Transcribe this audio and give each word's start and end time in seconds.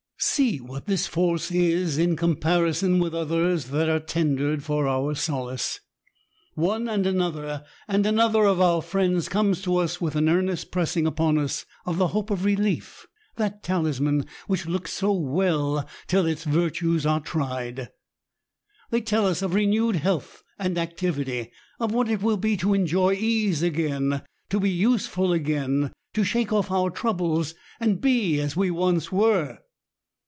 See 0.23 0.57
what 0.61 0.85
this 0.85 1.07
force 1.07 1.49
is^ 1.49 1.97
in 1.97 2.15
comparison 2.15 2.99
with 2.99 3.15
others 3.15 3.65
that 3.69 3.89
are 3.89 3.99
tendered 3.99 4.63
for 4.63 4.87
our 4.87 5.15
solace! 5.15 5.79
One 6.53 6.83
andanother^ 6.85 7.63
and 7.87 8.05
another^ 8.05 8.45
of 8.45 8.61
our 8.61 8.83
friends 8.83 9.27
comes 9.27 9.63
to 9.63 9.77
us 9.77 9.99
with 9.99 10.15
an 10.15 10.29
earnest 10.29 10.69
pressing 10.69 11.07
upon 11.07 11.39
us 11.39 11.65
of 11.87 11.97
the" 11.97 12.09
hope 12.13 12.29
of 12.29 12.45
relief,"— 12.45 13.07
that 13.37 13.63
talisman 13.63 14.27
which 14.45 14.67
looks 14.67 14.93
so 14.93 15.11
well 15.11 15.89
till 16.05 16.27
its 16.27 16.43
virtues 16.43 17.03
are 17.03 17.19
tried! 17.19 17.89
They 18.91 19.01
tell 19.01 19.25
us 19.25 19.41
of 19.41 19.55
renewed 19.55 19.95
health 19.95 20.43
and 20.59 20.77
activity,— 20.77 21.49
of 21.79 21.93
what 21.93 22.09
it 22.09 22.21
will 22.21 22.37
be 22.37 22.55
to 22.57 22.75
enjoy 22.75 23.13
ease 23.13 23.63
again,— 23.63 24.21
to 24.51 24.59
be 24.59 24.69
useful 24.69 25.33
again,— 25.33 25.91
to 26.13 26.23
shake 26.23 26.53
off 26.53 26.69
our 26.69 26.91
troubles 26.91 27.55
and 27.79 27.99
be 27.99 28.39
as 28.39 28.55
we 28.55 28.69
once 28.69 29.11
were. 29.11 29.57